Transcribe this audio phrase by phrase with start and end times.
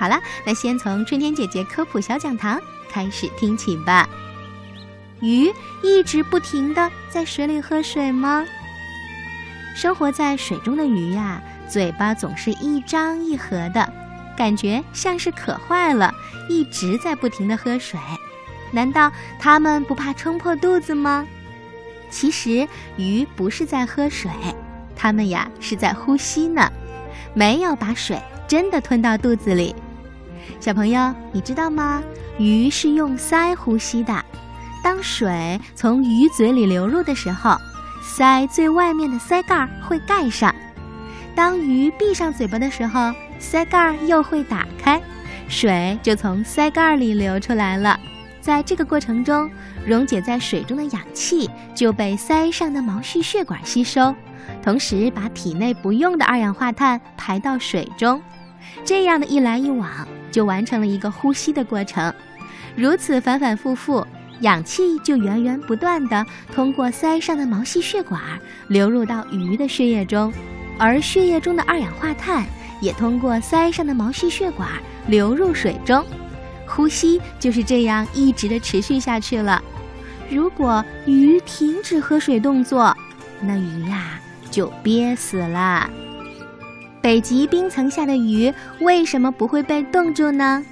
[0.00, 2.58] 好了，那先从春天姐姐科普小讲堂
[2.90, 4.08] 开始听起吧。
[5.20, 8.46] 鱼一直不停的在水里喝水吗？
[9.76, 13.92] 生活在水中的鱼呀，嘴巴总是一张一合的，
[14.34, 16.14] 感觉像是渴坏了，
[16.48, 18.00] 一直在不停的喝水。
[18.72, 21.26] 难道它们不怕撑破肚子吗？
[22.08, 24.30] 其实鱼不是在喝水，
[24.96, 26.72] 它们呀是在呼吸呢，
[27.34, 29.76] 没有把水真的吞到肚子里。
[30.58, 32.02] 小朋友，你知道吗？
[32.38, 34.24] 鱼是用鳃呼吸的。
[34.82, 37.56] 当水从鱼嘴里流入的时候，
[38.02, 40.50] 鳃最外面的鳃盖会盖上；
[41.34, 45.00] 当鱼闭上嘴巴的时候，鳃盖又会打开，
[45.48, 47.98] 水就从鳃盖里流出来了。
[48.40, 49.50] 在这个过程中，
[49.86, 54.14] 溶解在水中的氧气就被鳃上的毛细血管吸收，
[54.62, 58.20] 同时把体内不用的二氧化碳排到水中。
[58.84, 59.88] 这样的一来一往，
[60.30, 62.12] 就完成了一个呼吸的过程。
[62.76, 64.06] 如此反反复复。
[64.40, 68.18] 氧气就源源不断地通过鳃上的毛细血管
[68.68, 70.32] 流入到鱼的血液中，
[70.78, 72.46] 而血液中的二氧化碳
[72.80, 74.66] 也通过鳃上的毛细血管
[75.06, 76.02] 流入水中，
[76.66, 79.62] 呼吸就是这样一直的持续下去了。
[80.30, 82.96] 如果鱼停止喝水动作，
[83.42, 84.18] 那鱼呀
[84.50, 85.90] 就憋死了。
[87.02, 90.62] 北极冰层下的鱼为什么不会被冻住呢？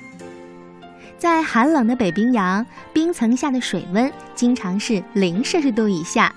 [1.17, 6.33] 在寒冷的北冰洋，冰层下的水温经常是零摄氏度以下。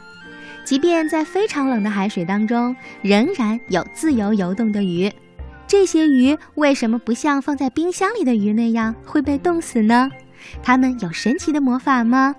[0.63, 5.11] 即便在非常冷的海水当中，仍然有自由游动的鱼。
[5.67, 10.09] 这些鱼为什么不像放在冰箱里的鱼那样会被冻死呢？
[10.63, 12.35] 它们有神奇的魔法吗？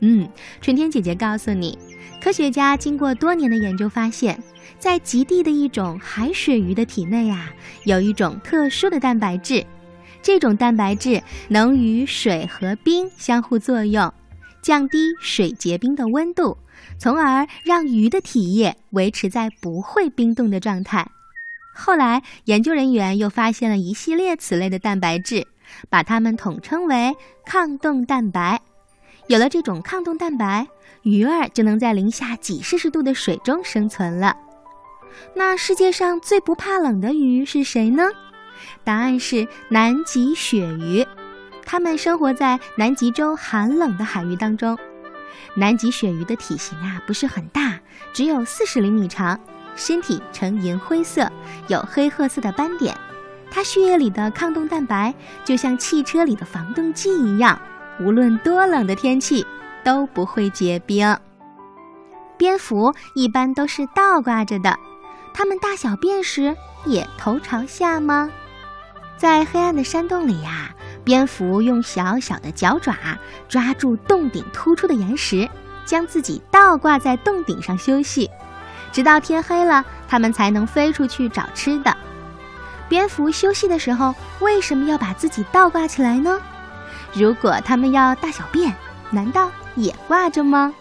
[0.00, 0.28] 嗯，
[0.60, 1.76] 春天姐姐告诉你，
[2.22, 4.40] 科学家经过多年的研究发现，
[4.78, 7.50] 在极地的一种海水鱼的体内啊，
[7.84, 9.64] 有一种特殊的蛋白质。
[10.22, 14.12] 这种蛋白质能与水和冰相互作用，
[14.62, 16.56] 降低水结冰的温度，
[16.98, 21.08] 从而让鱼的体液维持在不会冰冻的状态。
[21.74, 25.46] 后来，研究人员又发现了一系列此类的蛋白质，
[25.88, 28.60] 把它们统称为抗冻蛋白。
[29.28, 30.66] 有了这种抗冻蛋白，
[31.02, 34.34] 鱼儿就能在零下几摄氏度的水中生存了。
[35.34, 38.04] 那世界上最不怕冷的鱼是谁呢？
[38.84, 41.06] 答案是南极鳕鱼，
[41.66, 44.76] 它们生活在南极洲寒冷的海域当中。
[45.54, 47.78] 南极鳕鱼的体型啊不是很大，
[48.14, 49.38] 只有四十厘米长，
[49.76, 51.30] 身体呈银灰色，
[51.66, 52.96] 有黑褐色的斑点。
[53.50, 55.14] 它血液里的抗冻蛋白
[55.44, 57.60] 就像汽车里的防冻剂一样，
[58.00, 59.46] 无论多冷的天气
[59.84, 61.16] 都不会结冰。
[62.36, 64.78] 蝙蝠一般都是倒挂着的，
[65.34, 68.30] 它们大小便时也头朝下吗？
[69.16, 70.70] 在黑暗的山洞里呀，
[71.02, 72.94] 蝙蝠用小小的脚爪
[73.48, 75.48] 抓住洞顶突出的岩石，
[75.84, 78.30] 将自己倒挂在洞顶上休息，
[78.92, 81.96] 直到天黑了，它们才能飞出去找吃的。
[82.88, 86.40] 蝙蝠休息的时候为什么要把自己倒挂起来呢？
[87.14, 88.74] 如果它们要大小便，
[89.10, 90.74] 难道也挂着吗？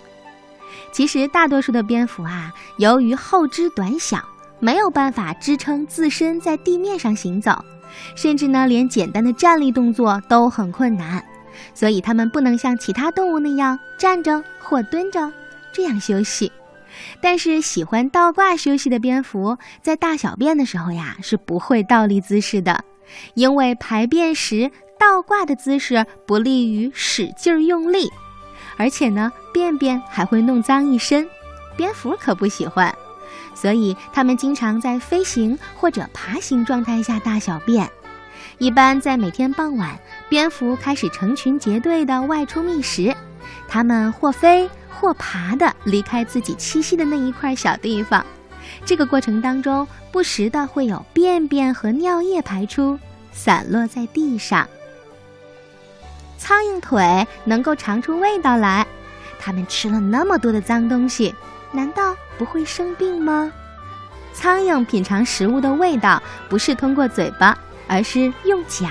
[0.91, 4.23] 其实，大多数的蝙蝠啊，由于后肢短小，
[4.59, 7.63] 没有办法支撑自身在地面上行走。
[8.15, 11.23] 甚至呢，连简单的站立动作都很困难，
[11.73, 15.31] 所以它们不能像其他动物那样站着或蹲着
[15.73, 16.51] 这样休息。
[17.21, 22.83] 但是喜欢倒挂休息的蝙蝠，在大小便的时候呀，是不会倒立姿势的，
[23.35, 28.11] 因为排便时倒挂的姿势不利于使劲用力，
[28.77, 31.27] 而且呢，便便还会弄脏一身，
[31.75, 32.93] 蝙蝠可不喜欢。
[33.53, 37.89] 所以，它们经常在飞行或者爬行状态下大小便。
[38.59, 39.99] 一般在每天傍晚，
[40.29, 43.15] 蝙蝠开始成群结队地外出觅食。
[43.67, 48.25] 它们或飞或爬地离开自己栖息的那一块小地方。
[48.85, 52.99] 这个过程当中，不时的会有便便和尿液排出，
[53.31, 54.67] 散落在地上。
[56.37, 58.85] 苍蝇腿能够尝出味道来，
[59.39, 61.33] 它们吃了那么多的脏东西。
[61.71, 63.51] 难道不会生病吗？
[64.33, 67.57] 苍蝇品尝食物的味道不是通过嘴巴，
[67.87, 68.87] 而是用脚。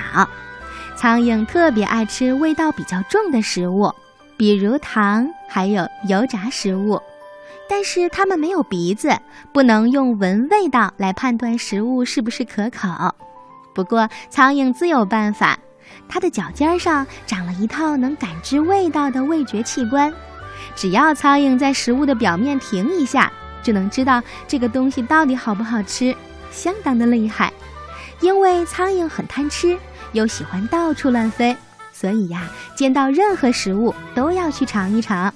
[0.96, 3.92] 苍蝇特别爱吃味道比较重的食物，
[4.36, 7.00] 比如糖，还有油炸食物。
[7.68, 9.16] 但是它们没有鼻子，
[9.52, 13.14] 不能用闻味道来判断食物是不是可口。
[13.74, 15.58] 不过苍蝇自有办法，
[16.08, 20.12] 它的脚尖上长了一套能感知味道的味觉器官。
[20.74, 26.14] 只要苍蝇在食物的表面停一下，就能知道这个东西到底好不好吃，
[26.50, 27.52] 相当的厉害。
[28.20, 29.78] 因为苍蝇很贪吃，
[30.12, 31.56] 又喜欢到处乱飞，
[31.92, 35.32] 所以呀，见到任何食物都要去尝一尝。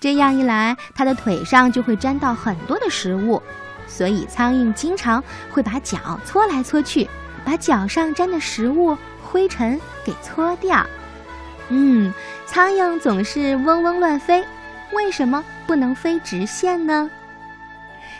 [0.00, 3.40] 这样一来，它的腿上就会沾到很多的食物，
[3.86, 7.08] 所以苍蝇经常会把脚搓来搓去，
[7.44, 8.96] 把脚上沾的食物
[9.34, 10.86] 灰尘给搓掉。
[11.68, 12.14] 嗯，
[12.46, 14.44] 苍蝇总是嗡嗡乱飞，
[14.92, 17.10] 为什么不能飞直线呢？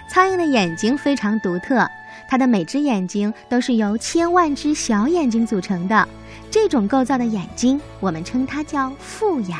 [0.08, 1.88] 苍蝇的眼睛非常独特，
[2.28, 6.08] 它的每只眼睛都是由千万只小眼睛组成的。
[6.50, 9.56] 这种构造的眼睛，我们称它叫复眼。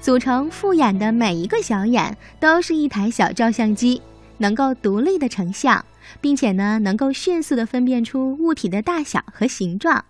[0.00, 4.00] 组成复眼的每一个小眼都是一台小照相机，
[4.38, 5.84] 能够独立的成像，
[6.20, 10.04] 并且呢，能够迅速的分辨出物体的大小和形状。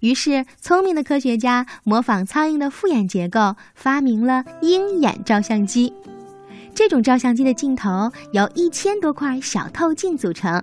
[0.00, 5.92] 于是，聪明的科学家模仿苍蝇的复眼结构，发明了鹰眼照相机。
[6.74, 10.62] 这种照相机的镜头由一千多块小透镜组成，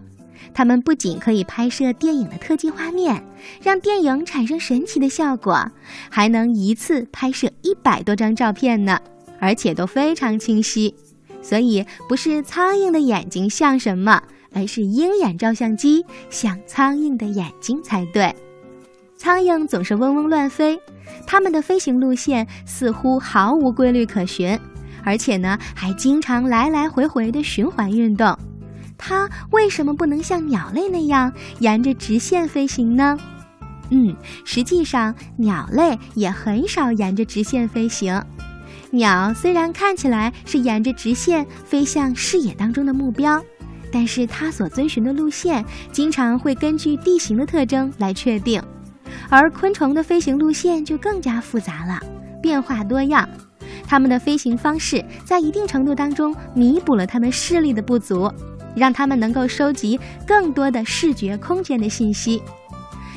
[0.54, 3.24] 它们不仅可以拍摄电影的特技画面，
[3.62, 5.70] 让电影产生神奇的效果，
[6.10, 9.00] 还能一次拍摄一百多张照片呢，
[9.40, 10.96] 而且都非常清晰。
[11.44, 14.20] 所以，不是苍蝇的眼睛像什么，
[14.54, 18.36] 而是鹰眼照相机像苍蝇的眼睛才对。
[19.18, 20.80] 苍蝇总是嗡嗡乱飞，
[21.26, 24.58] 它们的飞行路线似乎毫无规律可循。
[25.04, 28.38] 而且呢，还经常来来回回的循环运动。
[28.98, 33.18] 它为什么不能像鸟类那样沿着直线飞行呢？
[33.90, 38.22] 嗯，实际上鸟类也很少沿着直线飞行。
[38.92, 43.42] 鸟虽然看起来是沿着直线飞向视野当中的目标，
[43.92, 48.62] 但是它所遵循的路线经常会根据地形的特征来确定。
[49.30, 52.00] 而昆虫的飞行路线就更加复杂了，
[52.42, 53.28] 变化多样。
[53.86, 58.32] 它们的飞行方式在一定程度当中弥补了它们视力的不足，
[58.76, 62.42] 让它们能够收集更多的视觉空间的信息。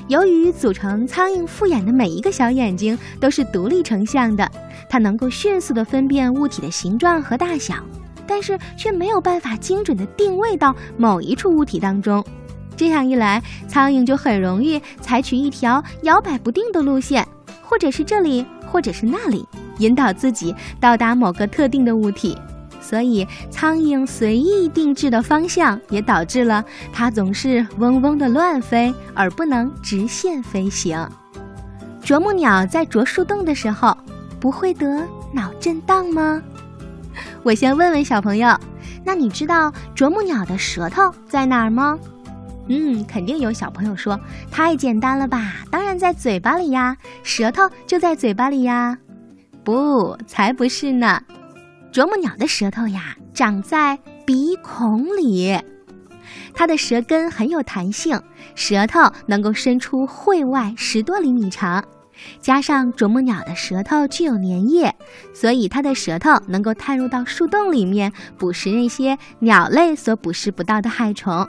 [0.08, 4.50] 由于组成苍蝇复眼的每一个小眼睛都是独立成像的，
[4.88, 7.76] 它能够迅速地分辨物体的形状和大小，
[8.26, 12.24] 但是却没有办法精准地定位到某一处物体当中。
[12.80, 17.28] 这样一来，苍蝇就很容易采取一条摇摆不定的路线，
[17.60, 19.46] 或者是这里，或者是那里。
[19.80, 22.38] 引导自己到达某个特定的物体，
[22.80, 31.06] 所以苍蝇随意定制的方向也导致了它总是嗡嗡的乱飞，而不能直线飞行。
[32.02, 33.94] 啄木鸟在啄树洞的时候，
[34.40, 36.42] 不会得脑震荡吗？
[37.44, 38.58] 我先问问小朋友，
[39.04, 41.98] 那你知道啄木鸟的舌头在哪儿吗？
[42.72, 44.18] 嗯，肯定有小朋友说
[44.48, 48.96] 太简单了吧，当然在嘴巴里呀，舌头就在嘴巴里呀。
[49.64, 51.20] 不，才不是呢！
[51.90, 55.58] 啄木鸟的舌头呀，长在鼻孔里。
[56.54, 58.22] 它的舌根很有弹性，
[58.54, 61.84] 舌头能够伸出喙外十多厘米长。
[62.40, 64.94] 加上啄木鸟的舌头具有粘液，
[65.34, 71.48] 所以它的舌头能够探入到树洞里面，捕食那些鸟类所捕食不到的害虫。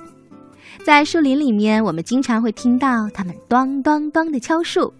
[0.86, 4.94] 在树林里面，我们经常会听到它们咚咚咚的敲树。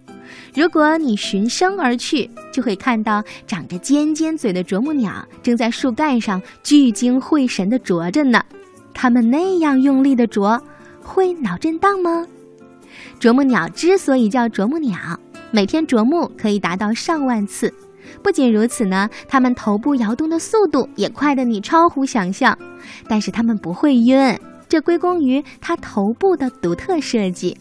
[0.54, 8.42] 如果你循声而去，就会看到长着尖尖嘴的啄木鸟正在树干上聚精会神地啄着呢。
[8.94, 10.60] 它们那样用力地啄，
[11.02, 12.26] 会脑震荡吗？
[13.18, 14.96] 啄木鸟之所以叫啄木鸟，
[15.50, 17.72] 每天啄木可以达到上万次。
[18.22, 22.56] 不仅如此呢，它们头部摇动的速度也快得你超乎想象。
[23.08, 24.38] 但是它们不会晕，
[24.72, 27.54] 这归功于它头部的独特设计。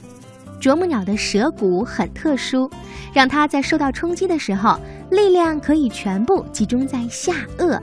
[0.62, 2.72] 啄木鸟的舌骨很特殊，
[3.12, 7.78] 让它在受到冲击的时候，力量可以全部集中在下颚，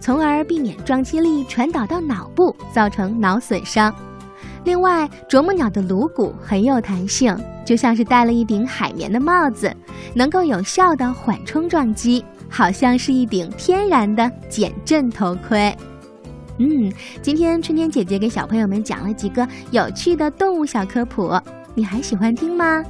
[0.00, 3.94] 从而避免撞击力传导到脑部，造成脑损伤。
[4.64, 9.72] 另外，啄木鸟的颅骨很有弹性，就像是戴了一顶海绵的帽子，
[10.12, 15.72] 能够有效的缓冲撞击，好像是一顶天然的减震头盔。
[16.62, 21.36] 嗯，今天春天姐姐给小朋友们讲了几个有趣的动物小科普。
[21.74, 22.84] 你还喜欢听吗？